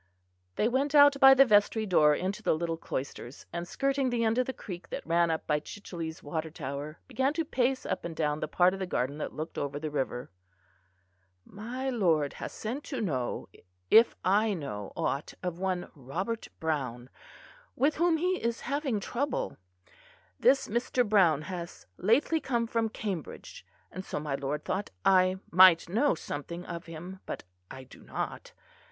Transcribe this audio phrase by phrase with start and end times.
[0.55, 4.39] They went out by the vestry door into the little cloisters, and skirting the end
[4.39, 8.15] of the creek that ran up by Chichele's water tower began to pace up and
[8.15, 10.31] down the part of the garden that looked over the river.
[11.45, 13.47] "My lord has sent to know
[13.91, 17.07] if I know aught of one Robert Browne,
[17.75, 19.55] with whom he is having trouble.
[20.39, 21.07] This Mr.
[21.07, 26.65] Browne has lately come from Cambridge, and so my lord thought I might know something
[26.65, 28.51] of him; but I do not.